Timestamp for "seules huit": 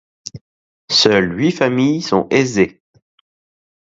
0.89-1.51